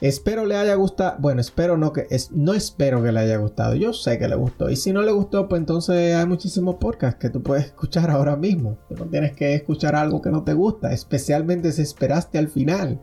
Espero 0.00 0.44
le 0.44 0.56
haya 0.56 0.74
gustado. 0.74 1.16
Bueno, 1.18 1.40
espero 1.40 1.78
no 1.78 1.92
que 1.92 2.06
es, 2.10 2.30
no 2.30 2.52
espero 2.52 3.02
que 3.02 3.12
le 3.12 3.20
haya 3.20 3.38
gustado. 3.38 3.74
Yo 3.74 3.94
sé 3.94 4.18
que 4.18 4.28
le 4.28 4.34
gustó. 4.34 4.68
Y 4.68 4.76
si 4.76 4.92
no 4.92 5.02
le 5.02 5.10
gustó, 5.10 5.48
pues 5.48 5.60
entonces 5.60 6.14
hay 6.14 6.26
muchísimos 6.26 6.76
podcasts 6.76 7.18
que 7.18 7.30
tú 7.30 7.42
puedes 7.42 7.66
escuchar 7.66 8.10
ahora 8.10 8.36
mismo. 8.36 8.76
no 8.90 9.06
tienes 9.06 9.32
que 9.32 9.54
escuchar 9.54 9.96
algo 9.96 10.20
que 10.20 10.30
no 10.30 10.44
te 10.44 10.52
gusta, 10.52 10.92
especialmente 10.92 11.72
si 11.72 11.82
esperaste 11.82 12.36
al 12.36 12.48
final. 12.48 13.00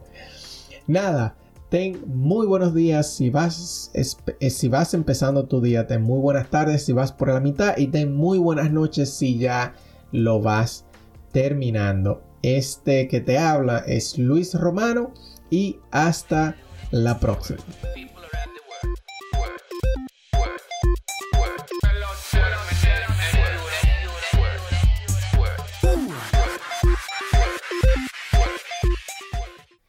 Nada, 0.85 1.35
ten 1.69 1.99
muy 2.05 2.45
buenos 2.45 2.75
días 2.75 3.11
si 3.11 3.31
vas, 3.31 3.89
eh, 3.95 4.49
si 4.51 4.67
vas 4.67 4.93
empezando 4.93 5.45
tu 5.45 5.61
día. 5.61 5.87
Ten 5.87 6.03
muy 6.03 6.19
buenas 6.19 6.51
tardes 6.51 6.85
si 6.85 6.93
vas 6.93 7.11
por 7.11 7.29
la 7.29 7.39
mitad. 7.39 7.75
Y 7.77 7.87
ten 7.87 8.13
muy 8.13 8.37
buenas 8.37 8.71
noches 8.71 9.09
si 9.09 9.39
ya 9.39 9.73
lo 10.11 10.41
vas 10.41 10.85
terminando. 11.31 12.21
Este 12.43 13.07
que 13.07 13.19
te 13.19 13.39
habla 13.39 13.79
es 13.79 14.19
Luis 14.19 14.53
Romano 14.53 15.13
y 15.49 15.79
hasta 15.91 16.55
la 16.93 17.17
próxima. 17.17 17.57